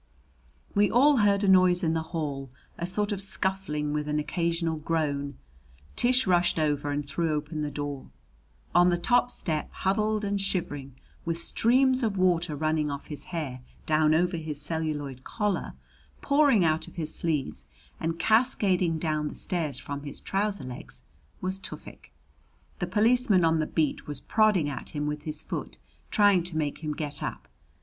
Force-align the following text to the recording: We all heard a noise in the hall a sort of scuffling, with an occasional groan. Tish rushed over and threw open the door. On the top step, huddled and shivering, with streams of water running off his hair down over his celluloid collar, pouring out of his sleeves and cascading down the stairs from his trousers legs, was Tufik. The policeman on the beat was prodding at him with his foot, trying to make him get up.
We 0.73 0.89
all 0.89 1.17
heard 1.17 1.43
a 1.43 1.47
noise 1.47 1.83
in 1.83 1.93
the 1.93 2.01
hall 2.09 2.49
a 2.75 2.87
sort 2.87 3.11
of 3.11 3.21
scuffling, 3.21 3.93
with 3.93 4.07
an 4.07 4.17
occasional 4.17 4.77
groan. 4.77 5.37
Tish 5.95 6.25
rushed 6.25 6.57
over 6.57 6.89
and 6.89 7.07
threw 7.07 7.31
open 7.35 7.61
the 7.61 7.69
door. 7.69 8.09
On 8.73 8.89
the 8.89 8.97
top 8.97 9.29
step, 9.29 9.71
huddled 9.71 10.25
and 10.25 10.41
shivering, 10.41 10.95
with 11.23 11.37
streams 11.37 12.01
of 12.01 12.17
water 12.17 12.55
running 12.55 12.89
off 12.89 13.05
his 13.13 13.25
hair 13.25 13.61
down 13.85 14.15
over 14.15 14.37
his 14.37 14.59
celluloid 14.59 15.23
collar, 15.23 15.73
pouring 16.19 16.65
out 16.65 16.87
of 16.87 16.95
his 16.95 17.13
sleeves 17.13 17.67
and 17.99 18.17
cascading 18.17 18.97
down 18.97 19.27
the 19.27 19.35
stairs 19.35 19.77
from 19.77 20.01
his 20.01 20.19
trousers 20.19 20.65
legs, 20.65 21.03
was 21.41 21.59
Tufik. 21.59 22.11
The 22.79 22.87
policeman 22.87 23.45
on 23.45 23.59
the 23.59 23.67
beat 23.67 24.07
was 24.07 24.19
prodding 24.19 24.67
at 24.67 24.95
him 24.95 25.05
with 25.05 25.25
his 25.25 25.43
foot, 25.43 25.77
trying 26.09 26.41
to 26.45 26.57
make 26.57 26.79
him 26.79 26.95
get 26.95 27.21
up. 27.21 27.47